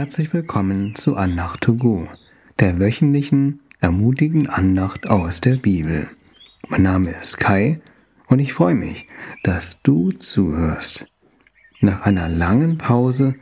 Herzlich 0.00 0.32
willkommen 0.32 0.94
zu 0.94 1.16
Andacht 1.16 1.60
to 1.62 1.74
go, 1.74 2.06
der 2.60 2.78
wöchentlichen 2.78 3.58
ermutigenden 3.80 4.48
Andacht 4.48 5.08
aus 5.08 5.40
der 5.40 5.56
Bibel. 5.56 6.08
Mein 6.68 6.82
Name 6.82 7.10
ist 7.10 7.38
Kai 7.38 7.80
und 8.28 8.38
ich 8.38 8.52
freue 8.52 8.76
mich, 8.76 9.08
dass 9.42 9.82
du 9.82 10.12
zuhörst. 10.12 11.08
Nach 11.80 12.02
einer 12.02 12.28
langen 12.28 12.78
Pause 12.78 13.34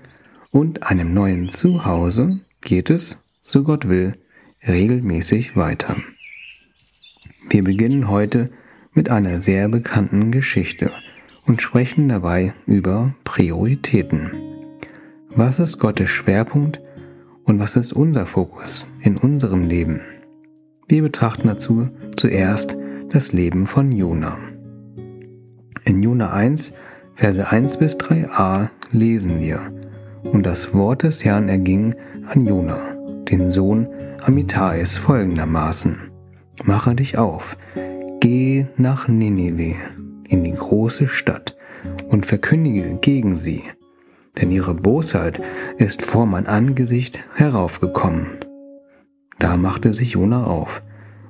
und 0.50 0.82
einem 0.82 1.12
neuen 1.12 1.50
Zuhause 1.50 2.40
geht 2.62 2.88
es, 2.88 3.22
so 3.42 3.62
Gott 3.62 3.86
will, 3.86 4.12
regelmäßig 4.66 5.56
weiter. 5.56 5.98
Wir 7.50 7.64
beginnen 7.64 8.08
heute 8.08 8.48
mit 8.94 9.10
einer 9.10 9.42
sehr 9.42 9.68
bekannten 9.68 10.32
Geschichte 10.32 10.90
und 11.44 11.60
sprechen 11.60 12.08
dabei 12.08 12.54
über 12.64 13.14
Prioritäten. 13.24 14.55
Was 15.38 15.58
ist 15.58 15.78
Gottes 15.78 16.08
Schwerpunkt 16.08 16.80
und 17.44 17.60
was 17.60 17.76
ist 17.76 17.92
unser 17.92 18.24
Fokus 18.24 18.88
in 19.02 19.18
unserem 19.18 19.68
Leben? 19.68 20.00
Wir 20.88 21.02
betrachten 21.02 21.48
dazu 21.48 21.90
zuerst 22.16 22.74
das 23.10 23.34
Leben 23.34 23.66
von 23.66 23.92
Jona. 23.92 24.38
In 25.84 26.02
Jona 26.02 26.32
1, 26.32 26.72
Verse 27.14 27.50
1 27.50 27.76
bis 27.76 27.98
3a 27.98 28.70
lesen 28.92 29.42
wir, 29.42 29.60
und 30.22 30.46
das 30.46 30.72
Wort 30.72 31.02
des 31.02 31.22
Herrn 31.22 31.50
erging 31.50 31.94
an 32.24 32.46
Jona, 32.46 32.94
den 33.28 33.50
Sohn 33.50 33.88
Amitais 34.22 34.96
folgendermaßen, 34.96 35.98
Mache 36.64 36.94
dich 36.94 37.18
auf, 37.18 37.58
geh 38.20 38.64
nach 38.78 39.06
Nineveh, 39.06 39.76
in 40.30 40.44
die 40.44 40.54
große 40.54 41.08
Stadt, 41.08 41.58
und 42.08 42.24
verkündige 42.24 42.96
gegen 43.02 43.36
sie, 43.36 43.64
denn 44.40 44.50
ihre 44.50 44.74
Bosheit 44.74 45.40
ist 45.78 46.02
vor 46.02 46.26
mein 46.26 46.46
Angesicht 46.46 47.20
heraufgekommen. 47.34 48.38
Da 49.38 49.56
machte 49.56 49.92
sich 49.92 50.12
Jona 50.12 50.44
auf, 50.44 50.82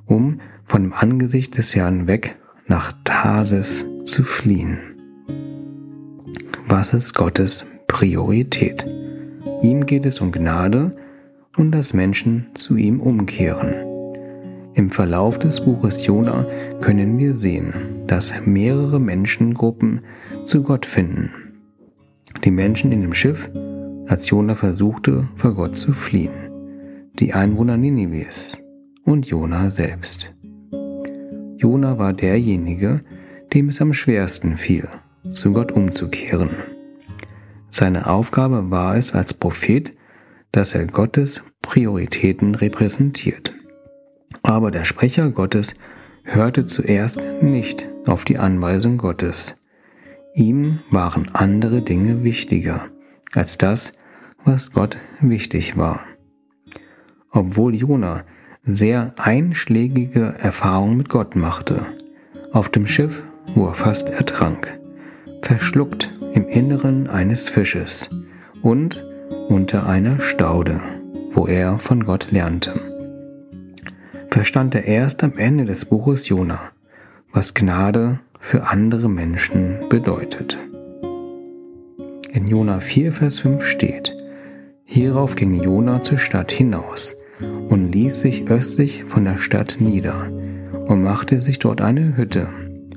um 0.06 0.40
von 0.64 0.82
dem 0.82 0.92
Angesicht 0.92 1.56
des 1.58 1.74
Herrn 1.74 2.08
weg 2.08 2.36
nach 2.66 2.92
Tarsis 3.04 3.86
zu 4.04 4.24
fliehen. 4.24 4.78
Was 6.68 6.94
ist 6.94 7.14
Gottes 7.14 7.64
Priorität? 7.86 8.86
Ihm 9.62 9.86
geht 9.86 10.04
es 10.04 10.20
um 10.20 10.32
Gnade 10.32 10.96
und 11.56 11.70
dass 11.70 11.94
Menschen 11.94 12.48
zu 12.54 12.76
ihm 12.76 13.00
umkehren. 13.00 13.74
Im 14.74 14.90
Verlauf 14.90 15.38
des 15.38 15.60
Buches 15.60 16.04
Jona 16.04 16.46
können 16.80 17.18
wir 17.18 17.36
sehen, 17.36 17.72
dass 18.06 18.34
mehrere 18.44 19.00
Menschengruppen 19.00 20.02
zu 20.44 20.62
Gott 20.62 20.84
finden. 20.84 21.45
Die 22.46 22.52
Menschen 22.52 22.92
in 22.92 23.00
dem 23.02 23.12
Schiff, 23.12 23.50
als 24.06 24.30
Jona 24.30 24.54
versuchte, 24.54 25.28
vor 25.34 25.54
Gott 25.56 25.74
zu 25.74 25.92
fliehen. 25.92 26.30
Die 27.14 27.34
Einwohner 27.34 27.76
Ninives 27.76 28.62
und 29.02 29.26
Jona 29.26 29.70
selbst. 29.70 30.32
Jona 31.56 31.98
war 31.98 32.12
derjenige, 32.12 33.00
dem 33.52 33.68
es 33.68 33.80
am 33.80 33.92
schwersten 33.92 34.56
fiel, 34.58 34.88
zu 35.28 35.52
Gott 35.52 35.72
umzukehren. 35.72 36.50
Seine 37.68 38.06
Aufgabe 38.06 38.70
war 38.70 38.96
es 38.96 39.12
als 39.12 39.34
Prophet, 39.34 39.90
dass 40.52 40.72
er 40.72 40.86
Gottes 40.86 41.42
Prioritäten 41.62 42.54
repräsentiert. 42.54 43.54
Aber 44.44 44.70
der 44.70 44.84
Sprecher 44.84 45.30
Gottes 45.30 45.74
hörte 46.22 46.64
zuerst 46.64 47.20
nicht 47.42 47.88
auf 48.06 48.24
die 48.24 48.38
Anweisung 48.38 48.98
Gottes. 48.98 49.56
Ihm 50.36 50.80
waren 50.90 51.30
andere 51.32 51.80
Dinge 51.80 52.22
wichtiger 52.22 52.88
als 53.32 53.56
das, 53.56 53.94
was 54.44 54.70
Gott 54.70 54.98
wichtig 55.18 55.78
war. 55.78 56.00
Obwohl 57.30 57.74
Jona 57.74 58.22
sehr 58.62 59.14
einschlägige 59.16 60.34
Erfahrungen 60.38 60.98
mit 60.98 61.08
Gott 61.08 61.36
machte, 61.36 61.86
auf 62.52 62.68
dem 62.68 62.86
Schiff, 62.86 63.22
wo 63.54 63.68
er 63.68 63.74
fast 63.74 64.10
ertrank, 64.10 64.78
verschluckt 65.40 66.12
im 66.34 66.46
Inneren 66.48 67.08
eines 67.08 67.48
Fisches 67.48 68.10
und 68.60 69.06
unter 69.48 69.86
einer 69.86 70.20
Staude, 70.20 70.82
wo 71.32 71.46
er 71.46 71.78
von 71.78 72.04
Gott 72.04 72.28
lernte. 72.30 72.78
Verstand 74.28 74.74
er 74.74 74.84
erst 74.84 75.24
am 75.24 75.38
Ende 75.38 75.64
des 75.64 75.86
Buches 75.86 76.28
Jona, 76.28 76.60
was 77.32 77.54
Gnade 77.54 78.20
für 78.46 78.68
andere 78.68 79.10
Menschen 79.10 79.88
bedeutet. 79.88 80.56
In 82.30 82.46
Jona 82.46 82.78
4, 82.78 83.10
Vers 83.10 83.40
5 83.40 83.64
steht, 83.64 84.14
Hierauf 84.84 85.34
ging 85.34 85.60
Jona 85.60 86.00
zur 86.00 86.18
Stadt 86.18 86.52
hinaus 86.52 87.16
und 87.40 87.90
ließ 87.90 88.20
sich 88.20 88.48
östlich 88.48 89.02
von 89.02 89.24
der 89.24 89.38
Stadt 89.38 89.78
nieder 89.80 90.30
und 90.86 91.02
machte 91.02 91.42
sich 91.42 91.58
dort 91.58 91.80
eine 91.80 92.16
Hütte 92.16 92.48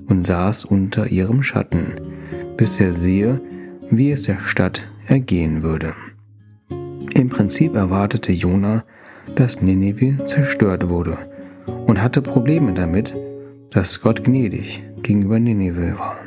und 0.07 0.27
saß 0.27 0.65
unter 0.65 1.07
ihrem 1.07 1.41
Schatten, 1.41 1.95
bis 2.55 2.79
er 2.79 2.93
sehe, 2.93 3.41
wie 3.89 4.11
es 4.11 4.21
der 4.21 4.41
Stadt 4.41 4.87
ergehen 5.07 5.63
würde. 5.63 5.95
Im 7.15 7.29
Prinzip 7.29 7.75
erwartete 7.75 8.33
Jona, 8.33 8.83
dass 9.33 9.63
Nineveh 9.63 10.23
zerstört 10.25 10.89
wurde 10.89 11.17
und 11.87 11.99
hatte 12.03 12.21
Probleme 12.21 12.75
damit, 12.75 13.15
dass 13.71 14.01
Gott 14.01 14.23
gnädig 14.23 14.83
gegenüber 15.03 15.39
Nineveh 15.39 15.97
war. 15.97 16.17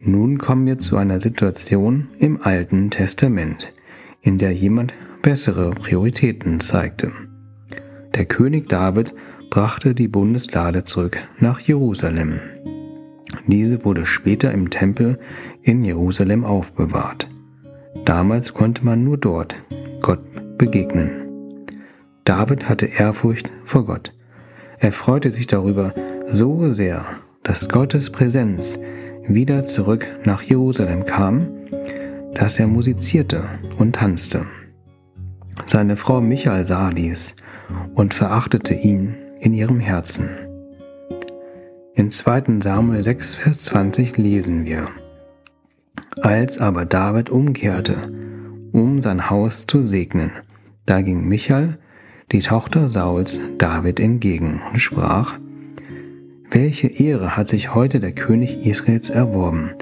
Nun 0.00 0.38
kommen 0.38 0.66
wir 0.66 0.78
zu 0.78 0.96
einer 0.96 1.20
Situation 1.20 2.08
im 2.18 2.40
Alten 2.40 2.90
Testament, 2.90 3.72
in 4.22 4.38
der 4.38 4.52
jemand 4.52 4.94
bessere 5.22 5.70
Prioritäten 5.70 6.60
zeigte. 6.60 7.12
Der 8.14 8.24
König 8.24 8.68
David 8.68 9.14
brachte 9.50 9.94
die 9.94 10.08
Bundeslade 10.08 10.84
zurück 10.84 11.18
nach 11.38 11.60
Jerusalem. 11.60 12.40
Diese 13.46 13.84
wurde 13.84 14.06
später 14.06 14.52
im 14.52 14.70
Tempel 14.70 15.18
in 15.62 15.84
Jerusalem 15.84 16.44
aufbewahrt. 16.44 17.28
Damals 18.04 18.54
konnte 18.54 18.84
man 18.84 19.04
nur 19.04 19.18
dort 19.18 19.56
Gott 20.00 20.20
begegnen. 20.58 21.10
David 22.24 22.68
hatte 22.68 22.86
Ehrfurcht 22.86 23.50
vor 23.64 23.84
Gott. 23.84 24.12
Er 24.78 24.92
freute 24.92 25.32
sich 25.32 25.46
darüber 25.46 25.92
so 26.30 26.68
sehr, 26.70 27.04
dass 27.42 27.68
Gottes 27.68 28.10
Präsenz 28.10 28.78
wieder 29.26 29.64
zurück 29.64 30.06
nach 30.24 30.42
Jerusalem 30.42 31.04
kam, 31.04 31.48
dass 32.34 32.58
er 32.58 32.66
musizierte 32.66 33.44
und 33.78 33.96
tanzte. 33.96 34.46
Seine 35.66 35.96
Frau 35.96 36.20
Michael 36.20 36.66
sah 36.66 36.90
dies 36.90 37.34
und 37.94 38.14
verachtete 38.14 38.74
ihn 38.74 39.16
in 39.40 39.54
ihrem 39.54 39.80
Herzen. 39.80 40.28
In 41.94 42.10
2. 42.10 42.60
Samuel 42.62 43.02
6, 43.02 43.34
Vers 43.34 43.64
20 43.64 44.16
lesen 44.18 44.66
wir, 44.66 44.88
Als 46.20 46.58
aber 46.58 46.84
David 46.84 47.30
umkehrte, 47.30 47.96
um 48.72 49.02
sein 49.02 49.30
Haus 49.30 49.66
zu 49.66 49.82
segnen, 49.82 50.30
da 50.86 51.02
ging 51.02 51.26
Michael, 51.26 51.78
die 52.30 52.40
Tochter 52.40 52.88
Sauls, 52.88 53.40
David 53.58 53.98
entgegen 53.98 54.60
und 54.72 54.78
sprach, 54.78 55.38
Welche 56.50 56.88
Ehre 56.88 57.36
hat 57.36 57.48
sich 57.48 57.74
heute 57.74 58.00
der 58.00 58.12
König 58.12 58.66
Israels 58.66 59.10
erworben, 59.10 59.72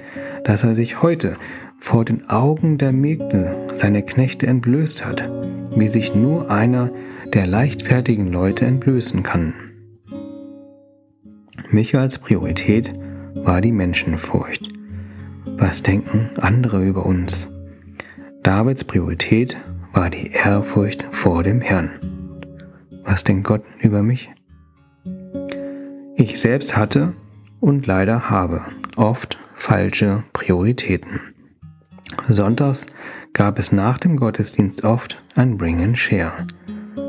dass 0.45 0.65
er 0.65 0.75
sich 0.75 1.01
heute 1.01 1.37
vor 1.79 2.05
den 2.05 2.29
Augen 2.29 2.77
der 2.77 2.93
Mägde 2.93 3.57
seine 3.77 4.03
Knechte 4.03 4.49
entblößt 4.49 5.07
hat, 5.07 5.31
wie 5.77 5.89
sich 5.89 6.15
nur 6.15 6.51
einer 6.51 6.91
der 7.33 7.47
leichtfertigen 7.47 8.33
Leute 8.33 8.67
entblößen 8.67 9.23
kann. 9.23 9.55
Michaels 11.71 12.19
Priorität 12.19 12.93
war 13.35 13.61
die 13.61 13.73
Menschenfurcht. 13.73 14.69
Was 15.45 15.83
denken 15.83 16.31
andere 16.37 16.85
über 16.85 17.07
uns? 17.07 17.49
Davids 18.43 18.85
Priorität 18.85 19.57
war 19.93 20.11
die 20.11 20.33
Ehrfurcht 20.33 21.07
vor 21.11 21.43
dem 21.43 21.61
Herrn. 21.61 21.91
Was 23.05 23.25
denkt 23.25 23.47
Gott 23.47 23.63
über 23.81 24.03
mich? 24.03 24.31
Ich 26.19 26.41
selbst 26.41 26.75
hatte 26.75 27.15
und 27.61 27.87
leider 27.87 28.31
habe 28.31 28.63
oft 28.97 29.39
falsche 29.55 30.25
Prioritäten. 30.33 31.21
Sonntags 32.27 32.87
gab 33.35 33.59
es 33.59 33.71
nach 33.71 33.99
dem 33.99 34.17
Gottesdienst 34.17 34.83
oft 34.83 35.23
ein 35.35 35.59
Bring 35.59 35.83
and 35.83 35.99
Share. 35.99 36.47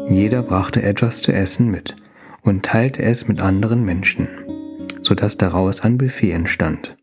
Jeder 0.10 0.44
brachte 0.44 0.84
etwas 0.84 1.22
zu 1.22 1.32
essen 1.32 1.72
mit 1.72 1.96
und 2.42 2.66
teilte 2.66 3.02
es 3.02 3.30
mit 3.30 3.42
anderen 3.42 3.86
Menschen, 3.86 4.28
sodass 5.04 5.38
daraus 5.38 5.86
ein 5.86 5.98
Buffet 5.98 6.32
entstand. 6.32 6.98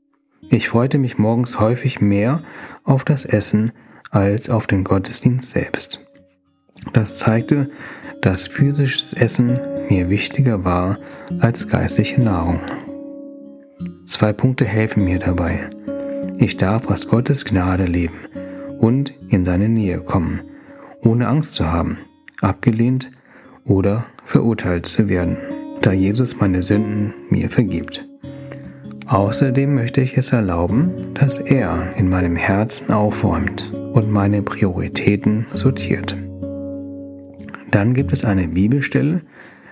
Ich 0.50 0.68
freute 0.68 0.98
mich 0.98 1.16
morgens 1.16 1.58
häufig 1.58 2.02
mehr 2.02 2.42
auf 2.84 3.04
das 3.04 3.24
Essen 3.24 3.72
als 4.10 4.50
auf 4.50 4.66
den 4.66 4.84
Gottesdienst 4.84 5.52
selbst. 5.52 6.00
Das 6.92 7.18
zeigte, 7.18 7.70
dass 8.24 8.46
physisches 8.46 9.12
Essen 9.12 9.60
mir 9.90 10.08
wichtiger 10.08 10.64
war 10.64 10.98
als 11.40 11.68
geistliche 11.68 12.22
Nahrung. 12.22 12.58
Zwei 14.06 14.32
Punkte 14.32 14.64
helfen 14.64 15.04
mir 15.04 15.18
dabei. 15.18 15.68
Ich 16.38 16.56
darf 16.56 16.88
aus 16.88 17.06
Gottes 17.06 17.44
Gnade 17.44 17.84
leben 17.84 18.14
und 18.78 19.12
in 19.28 19.44
seine 19.44 19.68
Nähe 19.68 20.00
kommen, 20.00 20.40
ohne 21.02 21.28
Angst 21.28 21.52
zu 21.52 21.70
haben, 21.70 21.98
abgelehnt 22.40 23.10
oder 23.66 24.06
verurteilt 24.24 24.86
zu 24.86 25.10
werden, 25.10 25.36
da 25.82 25.92
Jesus 25.92 26.40
meine 26.40 26.62
Sünden 26.62 27.12
mir 27.28 27.50
vergibt. 27.50 28.06
Außerdem 29.06 29.74
möchte 29.74 30.00
ich 30.00 30.16
es 30.16 30.32
erlauben, 30.32 31.12
dass 31.12 31.38
er 31.40 31.94
in 31.96 32.08
meinem 32.08 32.36
Herzen 32.36 32.90
aufräumt 32.90 33.70
und 33.92 34.10
meine 34.10 34.40
Prioritäten 34.40 35.44
sortiert. 35.52 36.16
Dann 37.74 37.92
gibt 37.92 38.12
es 38.12 38.24
eine 38.24 38.46
Bibelstelle, 38.46 39.22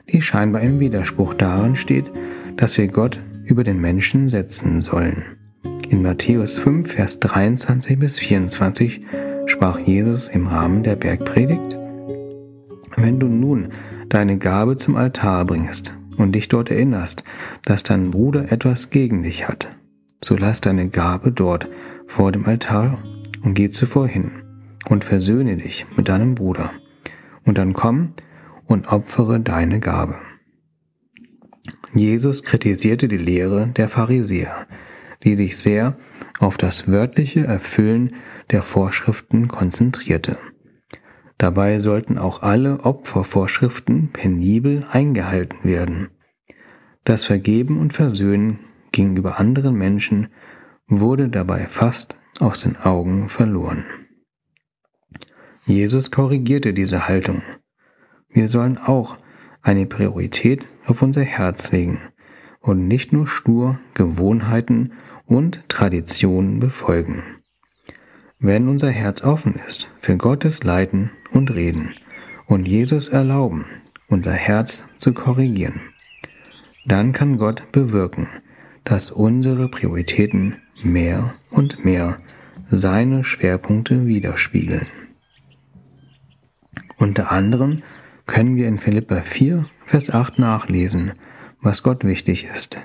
die 0.09 0.23
scheinbar 0.23 0.61
im 0.63 0.81
Widerspruch 0.81 1.35
darin 1.35 1.77
steht, 1.77 2.11
dass 2.57 2.77
wir 2.77 2.89
Gott 2.89 3.21
über 3.45 3.63
den 3.63 3.81
Menschen 3.81 4.29
setzen 4.29 4.83
sollen. 4.83 5.23
In 5.89 6.03
Matthäus 6.03 6.59
5, 6.59 6.91
Vers 6.91 7.21
23 7.21 8.01
bis 8.01 8.19
24 8.19 9.03
sprach 9.47 9.79
Jesus 9.79 10.29
im 10.29 10.49
Rahmen 10.49 10.83
der 10.83 10.97
Bergpredigt, 10.97 11.79
Wenn 12.97 13.21
du 13.21 13.29
nun 13.29 13.69
deine 14.09 14.37
Gabe 14.37 14.75
zum 14.75 14.97
Altar 14.97 15.45
bringst 15.45 15.97
und 16.17 16.33
dich 16.33 16.49
dort 16.49 16.73
erinnerst, 16.73 17.23
dass 17.65 17.85
dein 17.85 18.11
Bruder 18.11 18.51
etwas 18.51 18.91
gegen 18.91 19.23
dich 19.23 19.47
hat, 19.47 19.71
so 20.25 20.37
lass 20.37 20.61
deine 20.61 20.89
Gabe 20.89 21.31
dort 21.31 21.69
vor 22.09 22.33
dem 22.33 22.47
Altar 22.47 22.99
und 23.45 23.55
geh 23.55 23.71
zuvor 23.71 24.09
hin 24.09 24.33
und 24.89 25.05
versöhne 25.05 25.57
dich 25.57 25.87
mit 25.97 26.09
deinem 26.09 26.35
Bruder. 26.35 26.73
Und 27.45 27.59
dann 27.59 27.73
komm 27.73 28.15
und 28.67 28.93
opfere 28.93 29.41
deine 29.41 29.81
Gabe. 29.81 30.17
Jesus 31.95 32.43
kritisierte 32.43 33.09
die 33.09 33.19
Lehre 33.19 33.69
der 33.69 33.89
Pharisäer, 33.89 34.67
die 35.25 35.35
sich 35.35 35.57
sehr 35.57 35.99
auf 36.39 36.57
das 36.57 36.89
wörtliche 36.89 37.45
Erfüllen 37.45 38.15
der 38.51 38.63
Vorschriften 38.63 39.49
konzentrierte. 39.49 40.39
Dabei 41.39 41.81
sollten 41.81 42.19
auch 42.19 42.43
alle 42.43 42.81
Opfervorschriften 42.81 44.11
penibel 44.13 44.87
eingehalten 44.91 45.59
werden. 45.65 46.09
Das 47.05 47.25
Vergeben 47.25 47.79
und 47.79 47.93
Versöhnen 47.93 48.61
gegenüber 48.93 49.41
anderen 49.41 49.75
Menschen 49.75 50.29
wurde 50.87 51.29
dabei 51.29 51.67
fast 51.67 52.17
aus 52.39 52.63
den 52.63 52.77
Augen 52.77 53.29
verloren. 53.29 53.85
Jesus 55.65 56.11
korrigierte 56.11 56.73
diese 56.75 57.07
Haltung. 57.07 57.43
Wir 58.29 58.49
sollen 58.49 58.79
auch 58.79 59.17
eine 59.63 59.87
Priorität 59.87 60.67
auf 60.87 61.03
unser 61.03 61.23
Herz 61.23 61.71
legen 61.71 62.01
und 62.61 62.89
nicht 62.89 63.13
nur 63.13 63.27
stur 63.27 63.79
Gewohnheiten 63.95 64.93
und 65.25 65.69
Traditionen 65.69 66.59
befolgen. 66.59 67.23
Wenn 68.39 68.69
unser 68.69 68.91
Herz 68.91 69.23
offen 69.23 69.55
ist 69.69 69.89
für 70.01 70.17
Gottes 70.17 70.65
Leiten 70.65 71.13
und 71.31 71.55
Reden 71.55 71.95
und 72.47 72.67
Jesus 72.67 73.09
erlauben, 73.09 73.65
unser 74.09 74.33
Herz 74.33 74.89
zu 74.99 75.15
korrigieren, 75.15 75.81
dann 76.85 77.13
kann 77.13 77.39
Gott 77.39 77.71
bewirken, 77.71 78.27
dass 78.83 79.13
unsere 79.13 79.69
Prioritäten 79.69 80.57
mehr 80.83 81.35
und 81.53 81.85
mehr 81.85 82.21
seine 82.69 83.23
Schwerpunkte 83.23 84.07
widerspiegeln. 84.07 84.87
Unter 87.03 87.33
anderem 87.33 87.83
können 88.27 88.55
wir 88.55 88.69
in 88.69 88.79
Philippa 88.79 89.23
4, 89.23 89.69
Vers 89.87 90.11
8 90.11 90.39
nachlesen, 90.39 91.15
was 91.61 91.83
Gott 91.83 92.05
wichtig 92.05 92.45
ist. 92.45 92.81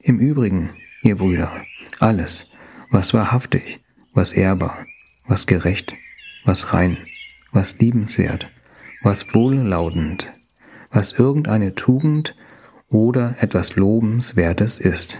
Im 0.00 0.20
Übrigen, 0.20 0.70
ihr 1.02 1.16
Brüder, 1.16 1.50
alles, 1.98 2.48
was 2.92 3.12
wahrhaftig, 3.12 3.80
was 4.14 4.34
ehrbar, 4.34 4.86
was 5.26 5.48
gerecht, 5.48 5.96
was 6.44 6.74
rein, 6.74 6.96
was 7.50 7.76
liebenswert, 7.80 8.48
was 9.02 9.34
wohllautend, 9.34 10.32
was 10.92 11.14
irgendeine 11.14 11.74
Tugend 11.74 12.36
oder 12.88 13.34
etwas 13.40 13.74
Lobenswertes 13.74 14.78
ist. 14.78 15.18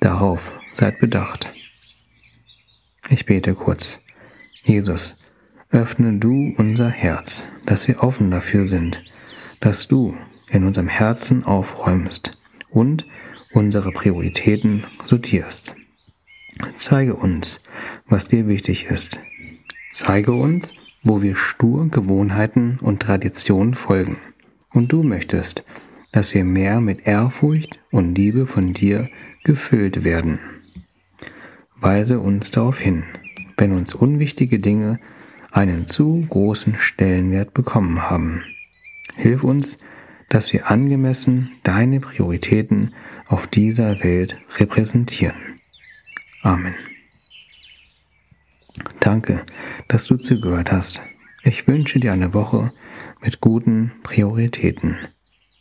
Darauf 0.00 0.50
seid 0.72 0.98
bedacht. 0.98 1.52
Ich 3.08 3.24
bete 3.24 3.54
kurz. 3.54 4.00
Jesus, 4.64 5.14
öffne 5.74 6.18
du 6.18 6.54
unser 6.56 6.88
Herz, 6.88 7.46
dass 7.66 7.88
wir 7.88 8.02
offen 8.02 8.30
dafür 8.30 8.68
sind, 8.68 9.02
dass 9.60 9.88
du 9.88 10.14
in 10.50 10.64
unserem 10.64 10.86
Herzen 10.86 11.44
aufräumst 11.44 12.38
und 12.70 13.04
unsere 13.52 13.90
Prioritäten 13.90 14.86
sortierst. 15.04 15.74
Zeige 16.76 17.14
uns, 17.16 17.60
was 18.06 18.28
dir 18.28 18.46
wichtig 18.46 18.84
ist. 18.84 19.20
Zeige 19.90 20.32
uns, 20.32 20.74
wo 21.02 21.22
wir 21.22 21.34
stur 21.34 21.88
Gewohnheiten 21.88 22.78
und 22.80 23.02
Traditionen 23.02 23.74
folgen. 23.74 24.16
Und 24.70 24.92
du 24.92 25.02
möchtest, 25.02 25.64
dass 26.12 26.34
wir 26.34 26.44
mehr 26.44 26.80
mit 26.80 27.06
Ehrfurcht 27.06 27.80
und 27.90 28.14
Liebe 28.14 28.46
von 28.46 28.74
dir 28.74 29.08
gefüllt 29.42 30.04
werden. 30.04 30.38
Weise 31.74 32.20
uns 32.20 32.52
darauf 32.52 32.78
hin, 32.78 33.02
wenn 33.56 33.72
uns 33.72 33.92
unwichtige 33.92 34.60
Dinge 34.60 35.00
einen 35.54 35.86
zu 35.86 36.26
großen 36.28 36.74
Stellenwert 36.74 37.54
bekommen 37.54 38.02
haben. 38.02 38.42
Hilf 39.14 39.44
uns, 39.44 39.78
dass 40.28 40.52
wir 40.52 40.68
angemessen 40.70 41.52
deine 41.62 42.00
Prioritäten 42.00 42.92
auf 43.26 43.46
dieser 43.46 44.02
Welt 44.02 44.36
repräsentieren. 44.58 45.60
Amen. 46.42 46.74
Danke, 48.98 49.44
dass 49.86 50.06
du 50.06 50.16
zugehört 50.16 50.72
hast. 50.72 51.02
Ich 51.44 51.68
wünsche 51.68 52.00
dir 52.00 52.12
eine 52.12 52.34
Woche 52.34 52.72
mit 53.22 53.40
guten 53.40 53.92
Prioritäten. 54.02 54.98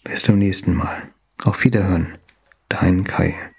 Bis 0.03 0.23
zum 0.23 0.39
nächsten 0.39 0.73
Mal. 0.73 1.03
Auf 1.43 1.63
Wiederhören. 1.63 2.17
Dein 2.67 3.03
Kai. 3.03 3.52